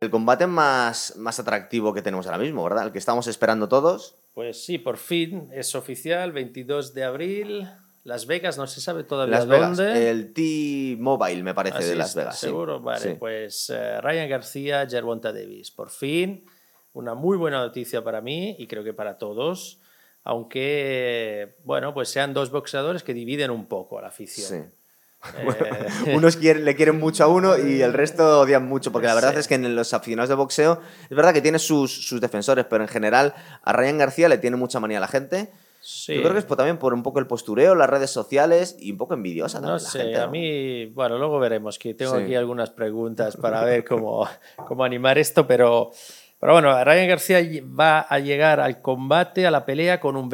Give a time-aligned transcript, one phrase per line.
[0.00, 2.86] El combate más, más atractivo que tenemos ahora mismo, ¿verdad?
[2.86, 4.16] El que estamos esperando todos.
[4.32, 7.68] Pues sí, por fin es oficial, 22 de abril,
[8.04, 10.08] Las Vegas, no se sabe todavía Las Vegas, dónde.
[10.10, 12.38] el T-Mobile, me parece, Así de Las Vegas.
[12.38, 12.46] sí.
[12.46, 13.00] Seguro, vale.
[13.00, 13.16] Sí.
[13.18, 15.72] Pues eh, Ryan García, Gervonta Davis.
[15.72, 16.44] Por fin,
[16.92, 19.80] una muy buena noticia para mí y creo que para todos.
[20.22, 24.68] Aunque, bueno, pues sean dos boxeadores que dividen un poco a la afición.
[24.68, 24.74] Sí.
[26.06, 29.14] Eh, Unos quieren- le quieren mucho a uno y el resto odian mucho, porque la
[29.14, 29.40] verdad Sí.
[29.40, 30.80] es que en los aficionados de boxeo
[31.10, 34.56] es verdad que tiene sus, sus defensores, pero en general a Ryan García le tiene
[34.56, 35.50] mucha manía a la gente.
[35.80, 36.14] sí.
[36.14, 38.92] Yo creo que es por- también por un poco el postureo, las redes sociales y
[38.92, 40.16] un poco envidiosa también No la sé, gente.
[40.18, 40.30] a ¿no?
[40.32, 42.22] mí, bueno, luego veremos, que tengo Sí.
[42.24, 44.28] aquí algunas preguntas para ver cómo,
[44.68, 45.90] cómo animar esto, pero,
[46.40, 47.40] pero bueno, Ryan García
[47.78, 50.28] va a llegar al combate, a la pelea, con un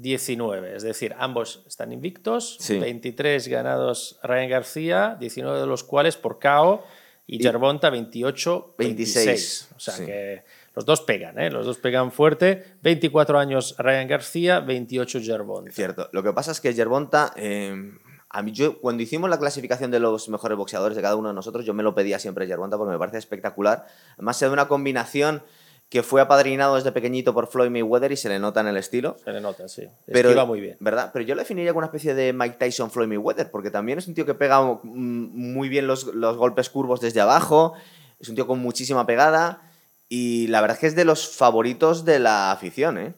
[0.00, 2.78] 23-19, es decir, ambos están invictos, Sí.
[2.78, 6.82] 23 ganados Ryan García, 19 de los cuales por KO,
[7.26, 8.74] y, Y- Gervonta 28-26.
[8.78, 10.06] 26, O sea sí.
[10.06, 10.42] que
[10.74, 11.50] los dos pegan, ¿eh?
[11.50, 15.70] los dos pegan fuerte, 24 años Ryan García, 28 Gervonta.
[15.72, 16.08] Cierto.
[16.12, 17.92] Lo que pasa es que Gervonta, eh,
[18.30, 21.34] a mí yo cuando hicimos la clasificación de los mejores boxeadores de cada uno de
[21.34, 23.86] nosotros, yo me lo pedía siempre Gervonta porque me parece espectacular.
[24.14, 25.42] Además se da una combinación
[25.90, 29.16] que fue apadrinado desde pequeñito por Floyd Mayweather y se le nota en el estilo.
[29.24, 29.86] Se le nota, sí.
[30.06, 30.76] Pero, Esquiva muy bien.
[30.80, 31.10] ¿Verdad?
[31.12, 34.06] Pero yo lo definiría como una especie de Mike Tyson Floyd Mayweather, porque también es
[34.06, 37.74] un tío que pega mm, muy bien los, los golpes curvos desde abajo,
[38.20, 39.62] es un tío con muchísima pegada
[40.08, 43.12] y la verdad es que es de los favoritos de la afición, ¿eh?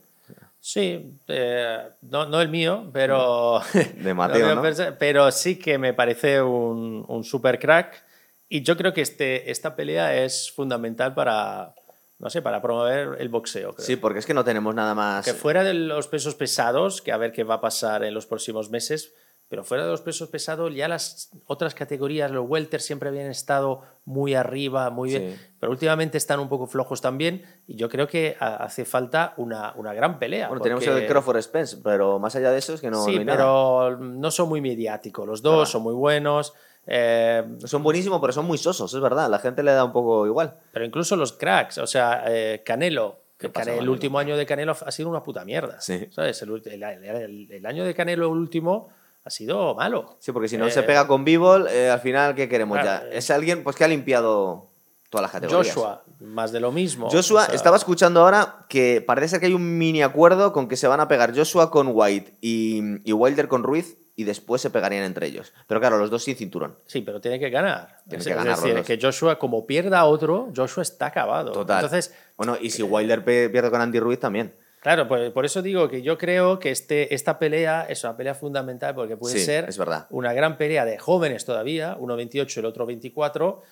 [0.65, 3.61] Sí, eh, no, no el mío, pero,
[3.97, 4.63] De Mateo, pero, ¿no?
[4.63, 8.03] me- pero sí que me parece un, un super crack.
[8.49, 11.75] Y yo creo que este, esta pelea es fundamental para,
[12.23, 13.75] no sé, para promover el boxeo.
[13.75, 13.85] creo.
[13.85, 15.25] Sí, porque es que no tenemos nada más...
[15.25, 18.27] Que fuera de los pesos pesados, que a ver qué va a pasar en los
[18.27, 19.13] próximos meses,
[19.49, 23.83] pero fuera de los pesos pesados, ya las otras categorías, los welter siempre habían estado
[24.07, 28.35] muy arriba, muy bien, pero últimamente están un poco flojos también, y yo creo que
[28.41, 30.49] ha- hace falta una, una gran pelea.
[30.49, 33.19] Bueno, tenemos el Crawford Spence, pero más allá de eso es que no, sí, no
[33.19, 33.37] hay nada.
[33.37, 36.55] pero no son muy mediáticos, los dos son muy buenos.
[36.87, 39.31] Eh, Son buenísimos, pero son muy sosos, es verdad.
[39.31, 40.55] La gente le da un poco igual.
[40.73, 43.93] pero incluso los cracks, o sea, eh, Canelo, que ¿Qué pasa, Cane- el Canelo?
[43.93, 45.81] último año de Canelo ha sido una puta mierda.
[45.81, 46.09] Sí.
[46.11, 46.41] ¿Sabes?
[46.43, 48.89] El, el- el- el año de Canelo último
[49.25, 50.17] ha sido malo.
[50.21, 51.25] Sí, porque si no Eh, se pega con
[51.71, 53.09] eh, al final, ¿qué queremos claro, ya?
[53.15, 54.67] eh, Es alguien pues, que ha limpiado
[55.11, 55.75] todas las categorías.
[55.75, 57.09] Joshua, más de lo mismo.
[57.11, 60.69] Joshua, O sea, estaba escuchando ahora que parece ser que hay un mini acuerdo con
[60.69, 64.61] que se van a pegar Joshua con White y, y Wilder con Ruiz y después
[64.61, 65.53] se pegarían entre ellos.
[65.67, 66.77] Pero claro, los dos sin cinturón.
[66.87, 67.99] Sí, pero tiene que ganar.
[68.09, 68.87] Tiene que es ganar los decir, dos.
[68.87, 71.53] que Joshua, como pierda a otro, Joshua está acabado.
[71.53, 71.83] Total.
[71.85, 74.55] Entonces, Bueno, y si Wilder pe- pierde con Andy Ruiz también.
[74.81, 78.35] Claro, por, por eso digo que yo creo que este, esta pelea es una pelea
[78.35, 80.09] fundamental porque puede Sí, ser es verdad.
[80.11, 83.63] una gran pelea de jóvenes todavía, uno 28 y el otro 24,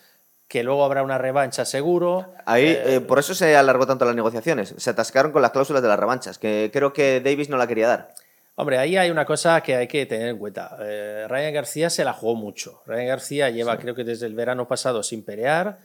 [0.50, 2.26] que luego habrá una revancha seguro.
[2.44, 4.74] Ahí, Eh, eh, por eso se alargó tanto las negociaciones.
[4.76, 7.86] Se atascaron con las cláusulas de las revanchas, que creo que Davis no la quería
[7.86, 8.14] dar.
[8.56, 10.76] Hombre, ahí hay una cosa que hay que tener en cuenta.
[10.82, 12.82] Eh, Ryan García se la jugó mucho.
[12.84, 15.78] Ryan García lleva, creo que desde el verano pasado, sin pelear.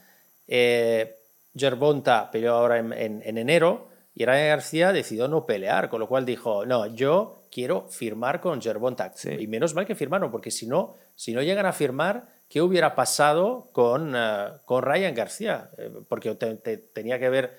[0.48, 1.14] Eh,
[1.56, 6.08] Gervonta peleó ahora en, en- en enero y Ryan García decidió no pelear, con lo
[6.08, 9.12] cual dijo, no, yo quiero firmar con Gervonta.
[9.14, 9.30] Sí.
[9.30, 12.94] Y menos mal que firmaron, porque si no, si no llegan a firmar, ¿qué hubiera
[12.94, 15.70] pasado con, eh, con Ryan García?
[15.78, 17.58] Eh, porque te- te- tenía que haber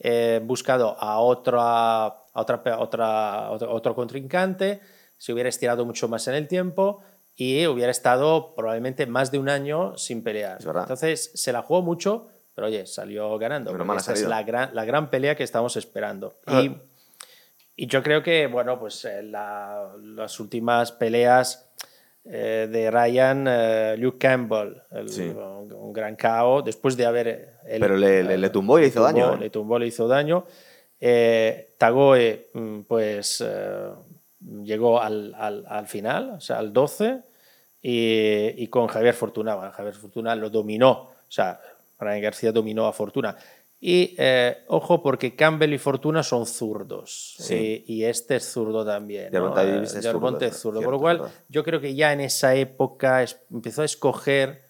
[0.00, 4.80] eh, buscado a otra, a otra, otra, otro, otro contrincante,
[5.16, 7.02] se hubiera estirado mucho más en el tiempo
[7.34, 10.58] y hubiera estado probablemente más de un año sin pelear.
[10.82, 13.70] Entonces se la jugó mucho, pero oye, salió ganando.
[13.70, 16.34] Ha esta es la gran, la gran pelea que estamos esperando.
[16.46, 16.60] Ah.
[16.62, 16.76] Y,
[17.76, 21.67] y yo creo que, bueno, pues eh, la- las últimas peleas
[22.30, 25.22] eh, de Ryan, eh, Luke Campbell, el- Sí.
[25.22, 27.28] un, un gran KO, después de haber...
[27.66, 29.36] él- Pero le- le- le tumbó y le hizo tumbó, daño.
[29.36, 30.44] Le tumbó, le hizo daño.
[31.00, 33.88] Eh, Tagoe, mm, pues, eh,
[34.62, 37.20] llegó al, al- al final, o sea, al 12,
[37.80, 39.54] y, y con Javier Fortuna.
[39.54, 41.60] bueno, Javier Fortuna lo dominó, o sea,
[42.00, 43.36] Ryan García dominó a Fortuna.
[43.80, 47.36] Y eh, ojo, porque Campbell y Fortuna son zurdos.
[47.38, 47.84] Sí.
[47.86, 49.32] Y, y este es zurdo también.
[49.32, 49.52] ¿no?
[49.60, 50.78] Eh, Davis es Gervonta zurdo, es zurdo.
[50.80, 51.34] cierto, Por lo cual, verdad.
[51.48, 54.62] yo creo que ya en esa época es- empezó a escoger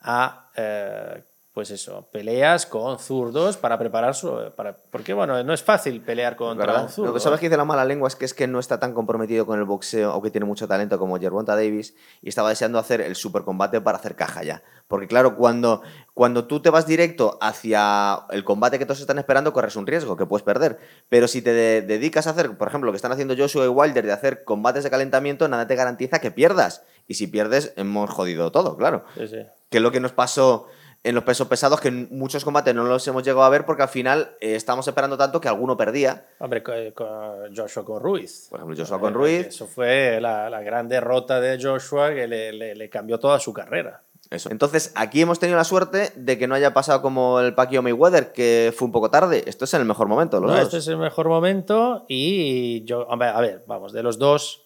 [0.00, 1.22] a eh,
[1.54, 4.32] pues eso, peleas con zurdos para preparar su.
[4.56, 6.82] Para, porque bueno, no es fácil pelear contra ¿verdad?
[6.84, 7.08] un zurdo.
[7.08, 8.94] Lo que sabes que dice la mala lengua es que es que no está tan
[8.94, 13.02] comprometido con el boxeo, aunque tiene mucho talento como Gervonta Davis, y estaba deseando hacer
[13.02, 14.62] el supercombate para hacer caja ya.
[14.88, 15.82] Porque claro, cuando,
[16.14, 20.16] cuando tú te vas directo hacia el combate que todos están esperando, corres un riesgo
[20.16, 20.78] que puedes perder.
[21.10, 23.68] Pero si te de- dedicas a hacer, por ejemplo, lo que están haciendo Joshua y
[23.68, 26.82] Wilder, de hacer combates de calentamiento, nada te garantiza que pierdas.
[27.08, 29.04] Y si pierdes, hemos jodido todo, claro.
[29.16, 29.38] Sí, sí.
[29.70, 30.66] que es lo que nos pasó
[31.04, 33.88] en los pesos pesados, que muchos combates no los hemos llegado a ver porque al
[33.88, 36.26] final eh, estamos esperando tanto que alguno perdía.
[36.38, 38.46] Hombre, con, con Joshua con Ruiz.
[38.50, 39.46] Por ejemplo, Joshua con Ruiz.
[39.48, 43.52] Eso fue la, la gran derrota de Joshua que le, le- le cambió toda su
[43.52, 44.02] carrera.
[44.30, 44.50] Eso.
[44.50, 48.32] Entonces, aquí hemos tenido la suerte de que no haya pasado como el Pacquiao Mayweather,
[48.32, 49.42] que fue un poco tarde.
[49.46, 50.66] Esto es en el mejor momento, los No, dos.
[50.66, 54.62] este es el mejor momento y yo, hombre, a ver, vamos, de los dos,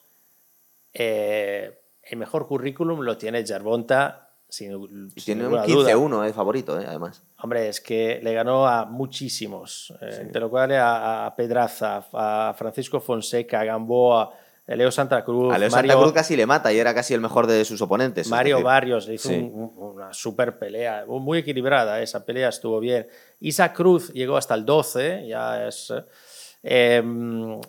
[0.95, 4.26] eh, el mejor currículum lo tiene Gervonta,
[4.57, 4.73] sin,
[5.15, 5.93] Y sin tiene un ninguna duda.
[5.93, 7.23] 15-1, eh, favorito, eh, además.
[7.43, 12.55] Hombre, es que le ganó a muchísimos, eh, entre lo cual a, a Pedraza, a
[12.57, 14.33] Francisco Fonseca, a Gamboa,
[14.69, 17.15] a Leo Santa Cruz, A Leo Mario, Santa Cruz casi le mata y era casi
[17.15, 18.27] el mejor de sus oponentes.
[18.27, 19.35] es Mario Barrios le hizo sí.
[19.37, 23.07] un- un- una super pelea, muy equilibrada, esa pelea estuvo bien.
[23.41, 25.93] Isaac Cruz llegó hasta el 12, ya es.
[25.93, 27.61] eh, em,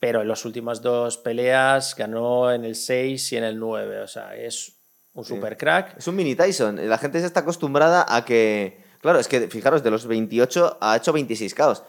[0.00, 4.08] pero en las últimas dos peleas ganó en el 6 y en el 9, o
[4.08, 4.79] sea, es
[5.20, 5.96] un super crack.
[5.98, 6.88] Es un mini Tyson.
[6.88, 8.80] La gente se está acostumbrada a que.
[9.00, 11.82] Claro, es que fijaros, de los 28 ha hecho 26 KOs.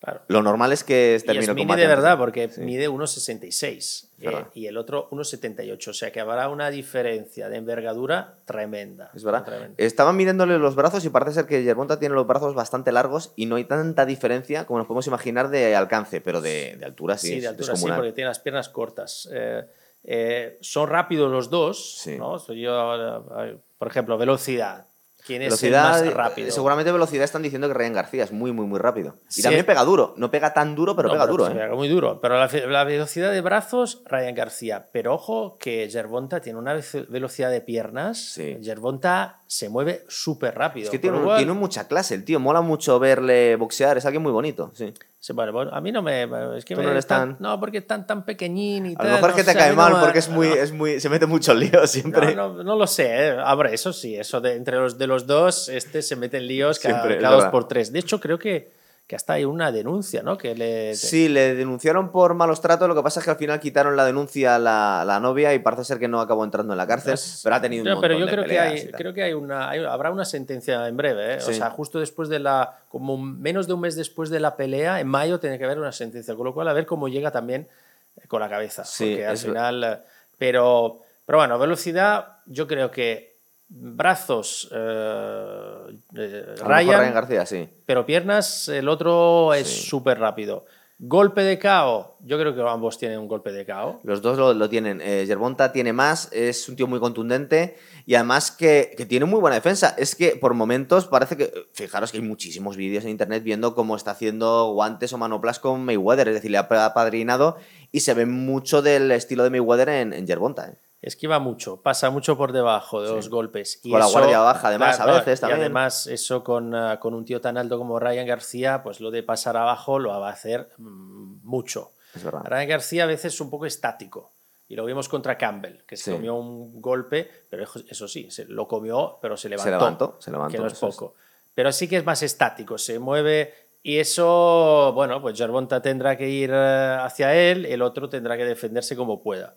[0.00, 0.20] Claro.
[0.28, 2.60] Lo normal es que Y es termine el mini combate de verdad, porque Sí.
[2.60, 5.88] mide 1,66 eh, y el otro 1,78.
[5.88, 9.10] O sea que habrá una diferencia de envergadura tremenda.
[9.14, 9.44] Es verdad.
[9.44, 9.74] tremenda.
[9.78, 13.46] Estaban mirándole los brazos y parece ser que Gervonta tiene los brazos bastante largos y
[13.46, 17.28] no hay tanta diferencia como nos podemos imaginar de alcance, pero de, de altura sí.
[17.28, 19.28] Sí, es de altura sí, porque tiene las piernas cortas.
[19.32, 19.64] Eh,
[20.04, 22.16] eh, son rápidos los dos, Sí.
[22.18, 22.38] ¿no?
[22.38, 22.94] Soy yo,
[23.42, 24.86] eh, por ejemplo, velocidad.
[25.26, 26.48] ¿Quién es Velocidad, el más rápido?
[26.48, 29.16] eh, seguramente velocidad están diciendo que Ryan García es muy, muy, muy rápido.
[29.30, 29.42] Y Sí.
[29.42, 30.12] también pega duro.
[30.18, 31.52] No pega tan duro, pero No, pega duro, ¿eh?
[31.52, 32.20] pega muy duro.
[32.20, 34.90] Pero la, velocidad de brazos, Ryan García.
[34.92, 38.18] Pero ojo que Gervonta tiene una ve- velocidad de piernas.
[38.34, 38.58] Sí.
[38.62, 40.84] Gervonta se mueve súper rápido.
[40.84, 42.38] Es que tiene, tiene mucha clase el tío.
[42.38, 43.96] Mola mucho verle boxear.
[43.96, 44.92] Es alguien muy bonito, sí.
[45.26, 46.24] Sí, bueno, bueno, a mí no me.
[46.58, 49.04] Es que Tú me no eres tan- tan- No, porque es tan, pequeñín y A
[49.04, 50.54] lo mejor es no que te sé, cae no mal porque es muy, no.
[50.54, 51.00] es muy.
[51.00, 52.34] Se mete mucho en líos siempre.
[52.34, 53.28] No, lo sé.
[53.28, 53.36] ¿eh?
[53.38, 56.78] Hombre, eso sí, eso de entre los de los dos, este se mete en líos
[56.78, 57.90] cada, Siempre, es cada dos por tres.
[57.90, 58.70] De hecho, creo que,
[59.06, 60.38] que hasta hay una denuncia, ¿no?
[60.38, 60.94] Que le.
[60.94, 62.88] Sí, le denunciaron por malos tratos.
[62.88, 65.58] Lo que pasa es que al final quitaron la denuncia a la, la novia y
[65.58, 67.14] parece ser que no acabó entrando en la cárcel.
[67.42, 69.32] pero ha tenido un No, montón pero yo de creo que hay, creo que hay
[69.34, 71.36] una, hay- habrá una sentencia en breve, ¿eh?
[71.36, 75.00] o sea, justo después de la, como menos de un mes después de la pelea,
[75.00, 77.68] en mayo tiene que haber una sentencia, con lo cual a ver cómo llega también
[78.16, 79.98] eh, con la cabeza, Sí, porque al final, eh,
[80.38, 83.33] pero, pero bueno, velocidad, yo creo que
[83.68, 87.68] brazos eh, eh, Ryan, Ryan García, sí.
[87.86, 89.86] pero piernas el otro es Sí.
[89.88, 90.64] súper rápido.
[90.96, 94.00] Golpe de KO, yo creo que ambos tienen un golpe de KO.
[94.04, 95.00] Los dos lo, lo tienen.
[95.02, 97.76] Eh, Gervonta tiene más, es un tío muy contundente
[98.06, 99.96] y además que, que tiene muy buena defensa.
[99.98, 101.52] Es que por momentos parece que.
[101.72, 105.84] Fijaros que hay muchísimos vídeos en internet viendo cómo está haciendo guantes o manoplas con
[105.84, 106.28] Mayweather.
[106.28, 107.56] Es decir, le ha apadrinado
[107.90, 110.74] y se ve mucho del estilo de Mayweather en, en Gervonta.
[111.04, 113.78] Esquiva mucho, pasa mucho por debajo de los golpes.
[113.82, 115.60] Y Con la guardia baja, además, a veces y también.
[115.60, 119.22] además, eso con, ah, con un tío tan alto como Ryan García, pues lo de
[119.22, 121.92] pasar abajo lo va a hacer mm, mucho.
[122.14, 122.40] Es verdad.
[122.44, 124.32] Ryan García a veces es un poco estático.
[124.66, 126.10] Y lo vimos contra Campbell, que se Sí.
[126.12, 129.70] comió un golpe, pero eso- sí, se lo comió, pero se levantó.
[129.70, 131.14] levantó, se levantó, Que no es poco.
[131.54, 133.52] Pero sí que es más estático, se mueve.
[133.82, 138.46] Y eso, bueno, pues Gervonta tendrá que ir eh, hacia él, el otro tendrá que
[138.46, 139.54] defenderse como pueda.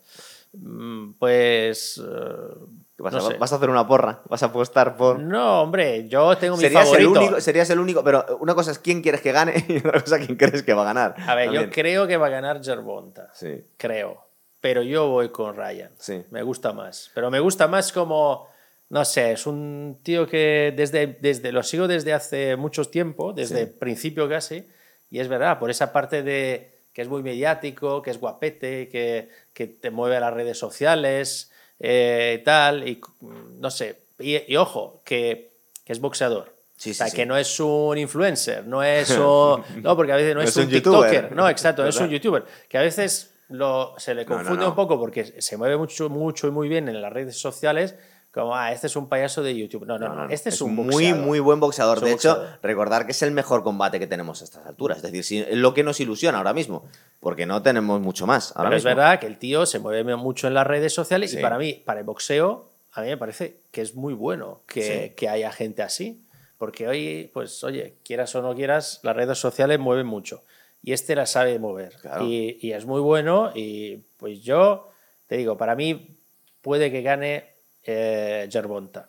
[0.52, 1.98] Mm, Pues.
[2.04, 2.54] eh,
[2.96, 3.36] ¿Qué vas, no a, sé.
[3.38, 5.20] vas a hacer una porra, vas a apostar por.
[5.20, 8.78] No, hombre, yo tengo mi Serías el, único, serías el único, pero una cosa es
[8.80, 11.14] quién quieres que gane y otra cosa quién crees que va a ganar.
[11.26, 11.64] A ver, También.
[11.66, 13.30] yo creo que va a ganar Gervonta.
[13.34, 14.24] Sí, Creo.
[14.60, 15.92] Pero yo voy con Ryan.
[15.98, 16.24] Sí.
[16.30, 17.12] Me gusta más.
[17.14, 18.48] Pero me gusta más como.
[18.90, 23.54] No sé, es un tío que desde, desde lo sigo desde hace mucho tiempo, desde
[23.56, 23.60] Sí.
[23.60, 24.66] el principio casi,
[25.10, 29.28] y es verdad, por esa parte de que es muy mediático, que es guapete, que,
[29.52, 33.96] que te mueve a las redes sociales, eh, tal, y no sé.
[34.18, 35.50] Y, y ojo, que,
[35.84, 36.52] que es boxeador.
[36.76, 37.16] Sí, o sea, sí, sí.
[37.16, 39.62] que no es un influencer, no es un...
[39.82, 41.10] No, porque a veces no, No es, un, youtuber.
[41.10, 41.36] TikToker.
[41.36, 42.44] No, exacto, no es un youtuber.
[42.68, 44.70] Que a veces lo, se le no, confunde no.
[44.70, 47.96] un poco porque se mueve mucho, mucho y muy bien en las redes sociales,
[48.38, 49.84] como, ah, este es un payaso de YouTube.
[49.86, 51.24] No, no, no, este es, un muy, boxeador.
[51.26, 51.96] muy buen boxeador.
[51.98, 52.58] Es un De hecho, boxeador.
[52.62, 54.98] recordar que es el mejor combate que tenemos a estas alturas.
[54.98, 56.84] Es decir, si- es lo que nos ilusiona ahora mismo,
[57.20, 58.52] porque no tenemos mucho más.
[58.56, 58.96] Ahora Pero es mismo.
[58.96, 61.38] verdad que el tío se mueve mucho en las redes sociales Sí.
[61.38, 65.08] y para mí, para el boxeo, a mí me parece que es muy bueno que,
[65.08, 65.14] Sí.
[65.16, 66.22] que haya gente así.
[66.58, 70.42] Porque hoy, pues oye, quieras o no quieras, las redes sociales mueven mucho.
[70.82, 71.94] Y este la sabe mover.
[72.00, 72.24] Claro.
[72.24, 73.52] Y, y es muy bueno.
[73.54, 74.88] Y pues yo,
[75.28, 76.16] te digo, para mí
[76.62, 77.57] puede que gane
[77.90, 79.08] eh, Gervonta.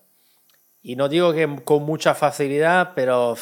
[0.82, 3.36] Y no digo que con mucha facilidad, pero,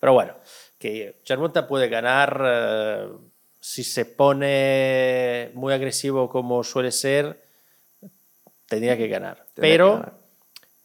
[0.00, 0.34] pero bueno,
[0.78, 3.08] que Gervonta puede ganar eh,
[3.60, 7.42] si se pone muy agresivo como suele ser,
[8.66, 9.44] tendría que ganar.
[9.54, 10.12] Tendría pero, que ganar.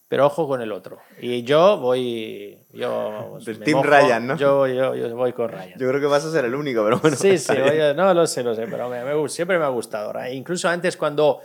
[0.10, 1.00] pero ojo con el otro.
[1.22, 2.58] Y yo voy.
[2.74, 4.36] Yo, Del Team mojo, Ryan, ¿no?
[4.38, 5.80] Yo, yo, yo voy con Ryan.
[5.80, 7.16] Yo creo que vas a ser el único, pero bueno.
[7.16, 10.12] Sí, sí, oye, no lo sé, lo sé, pero me- me siempre me ha gustado.
[10.30, 11.40] Incluso antes cuando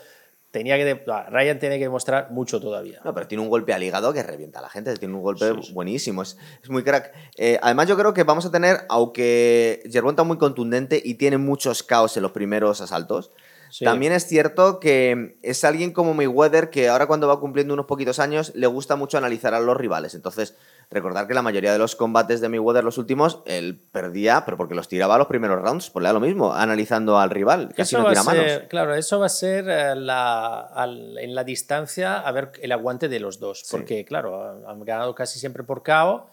[0.54, 0.84] tenía que...
[0.84, 3.00] de- Ryan tiene que demostrar mucho todavía.
[3.04, 4.94] No, pero tiene un golpe al hígado que revienta a la gente.
[4.96, 5.72] Tiene un golpe Sí, sí.
[5.74, 6.22] buenísimo.
[6.22, 7.12] Es, es muy crack.
[7.36, 11.36] Eh, además, yo creo que vamos a tener, aunque Yerbonta es muy contundente y tiene
[11.38, 13.32] muchos caos en los primeros asaltos,
[13.70, 13.84] Sí.
[13.84, 18.20] también es cierto que es alguien como Mayweather que ahora cuando va cumpliendo unos poquitos
[18.20, 20.14] años le gusta mucho analizar a los rivales.
[20.14, 20.54] Entonces,
[20.90, 24.74] recordar que la mayoría de los combates de Mayweather, los últimos, él perdía, pero porque
[24.74, 25.90] los tiraba a los primeros rounds.
[25.90, 27.68] Pues le da lo mismo, analizando al rival.
[27.76, 28.44] Casi Eso no va a tira manos.
[28.44, 32.72] ser, claro, eso va a ser eh, la, al- en la distancia a ver el
[32.72, 33.66] aguante de los dos, Sí.
[33.70, 36.26] porque claro, han ganado casi siempre por KO,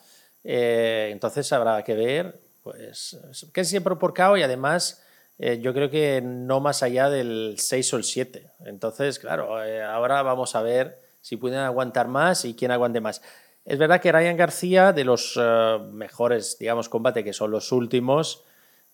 [0.44, 3.18] eh, entonces habrá que ver, pues
[3.52, 5.04] casi siempre por KO y además
[5.40, 8.48] eh, yo creo que no más allá del 6 o el 7.
[8.66, 13.22] Entonces, claro, eh, ahora vamos a ver si pueden aguantar más y quién aguante más.
[13.66, 18.44] Es verdad que Ryan García, de los eh, mejores, digamos, combates, que son los últimos,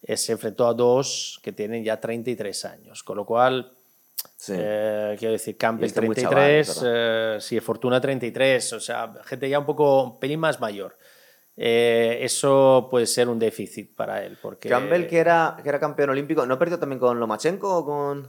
[0.03, 3.71] eh, se enfrentó a dos que tienen ya 33 años, con lo cual,
[4.35, 4.53] Sí.
[4.55, 9.13] eh, quiero decir, Campbell Y este muy 33, chaval, eh, sí, Fortuna 33, o sea,
[9.23, 10.97] gente ya un poco, un pelín más mayor.
[11.55, 14.69] Eso puede ser un déficit para él, porque...
[14.69, 18.27] Campbell, que era, que era campeón olímpico, ¿no perdió también con Lomachenko o con...?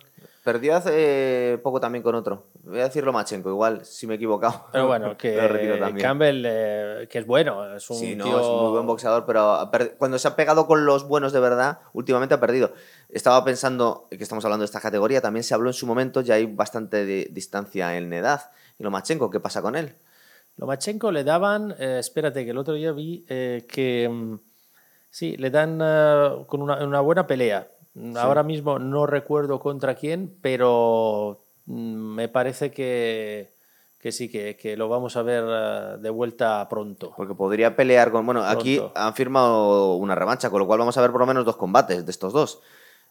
[0.48, 2.46] Perdió hace poco también con otro.
[2.62, 4.64] Voy a decir Lomachenko, igual, si me he equivocado.
[4.72, 6.02] Pero bueno, que Lo retiro también.
[6.02, 8.40] Campbell, eh, que es bueno, es un Sí, no, tío...
[8.40, 12.34] es muy buen boxeador, pero cuando se ha pegado con los buenos de verdad, últimamente
[12.34, 12.72] ha perdido.
[13.10, 16.36] Estaba pensando que estamos hablando de esta categoría, también se habló en su momento, ya
[16.36, 18.50] hay bastante de- distancia en edad.
[18.78, 19.96] ¿Y Lomachenko, qué pasa con él?
[20.56, 24.38] Lomachenko le daban, eh, espérate, que el otro día vi eh, que mm,
[25.10, 27.68] sí, le dan eh, con una, una buena pelea.
[28.16, 33.50] Ahora mismo no recuerdo contra quién, pero mm, me parece que,
[33.98, 37.12] que sí, que, que lo vamos a ver eh, de vuelta pronto.
[37.16, 38.24] Porque podría pelear con...
[38.24, 41.44] Bueno, aquí han firmado una revancha, con lo cual vamos a ver por lo menos
[41.44, 42.60] dos combates de estos dos.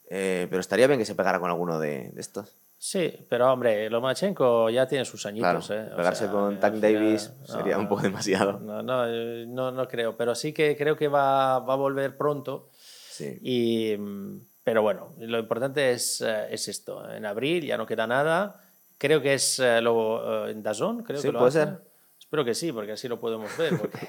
[0.10, 2.53] Eh, pero estaría bien que se pegara con alguno de, de estos.
[2.77, 5.69] Sí, pero hombre, Lomachenko ya tiene sus Claro, añitos.
[5.72, 8.60] eh, o pegarse sea, con Tank Davis no, sería un poco demasiado.
[8.60, 9.05] No, no,
[9.48, 12.69] no, no creo, pero sí que creo que va, va a volver pronto.
[13.10, 13.38] Sí.
[13.41, 17.10] Y, mm, pero bueno, lo importante es, eh, es esto.
[17.10, 18.60] En abril ya no queda nada.
[18.98, 21.80] Creo que es eh, lo, eh, en Dazón, creo Sí, que lo puede ser.
[22.20, 23.78] Espero que sí, porque así lo podemos ver.
[23.80, 24.08] Porque,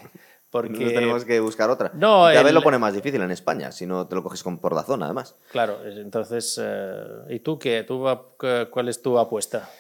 [0.50, 1.92] porque Nosotros tenemos que buscar otra.
[1.94, 4.42] No, cada vez el- lo pone más difícil en España, si no te lo coges
[4.42, 5.36] con por la zona, además.
[5.52, 6.60] claro, es- entonces,
[7.28, 7.84] ¿y tú qué?
[7.84, 8.04] ¿Tú,
[8.72, 9.70] ¿Cuál es tu apuesta?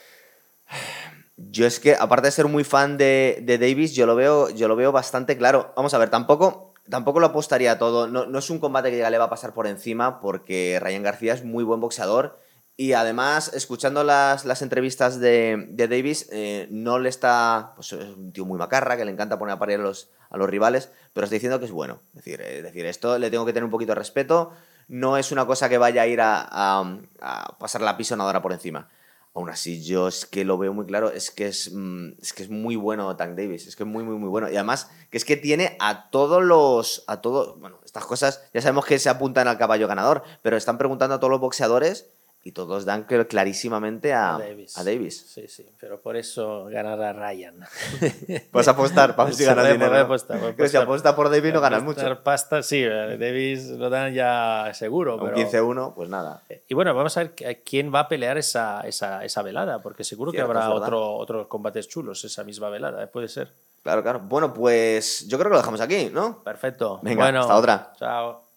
[1.36, 4.68] Yo es que, aparte de ser muy fan de, de Davis, yo lo, veo, yo
[4.68, 5.72] lo veo bastante claro.
[5.76, 8.06] Vamos a ver, tampoco, tampoco lo apostaría todo.
[8.06, 11.34] No, es un combate que diga le va a pasar por encima, porque Ryan García
[11.34, 12.38] es muy buen boxeador.
[12.76, 17.72] Y además, escuchando las, las entrevistas de, de Davis, eh, no le está.
[17.74, 20.36] Pues es un tío muy macarra, que le encanta poner a parir a los, a
[20.36, 22.00] los rivales, pero está diciendo que es bueno.
[22.14, 24.52] Es decir, es decir, esto le tengo que tener un poquito de respeto.
[24.86, 28.52] No es una cosa que vaya a ir a, a, a pasar la pisonadora por
[28.52, 28.88] encima.
[29.34, 32.42] Aún así, yo es que lo veo muy claro, es que es, mm, es que
[32.42, 34.50] es muy bueno Tank Davis, es que es muy, muy, muy bueno.
[34.50, 38.60] Y además, que es que tiene a todos los, a todos, bueno, estas cosas, ya
[38.60, 42.10] sabemos que se apuntan al caballo ganador, pero están preguntando a todos los boxeadores
[42.44, 44.78] y todos dan cl- clarísimamente a, A Davis.
[44.78, 45.24] a Davis.
[45.28, 47.60] Sí, sí, pero por eso ganará Ryan.
[48.52, 49.90] Vas a apostar ver si ganas dinero.
[49.90, 52.22] voy a apostar, voy a si apuesta por Davis no ganas mucho.
[52.22, 55.16] Pasta, sí, eh, Davis lo dan ya seguro.
[55.16, 56.42] Un pero- 15-1, pues nada.
[56.68, 60.04] Y bueno, vamos a ver qu- quién va a pelear esa, esa, esa velada, porque
[60.04, 63.06] seguro Cierto, que habrá otro, otros combates chulos esa misma velada, ¿eh?
[63.08, 63.52] puede ser.
[63.82, 64.20] Claro, claro.
[64.20, 66.42] Bueno, pues yo creo que lo dejamos aquí, ¿no?
[66.42, 67.00] Perfecto.
[67.02, 67.92] Venga, bueno, hasta otra.
[67.98, 68.47] Chao.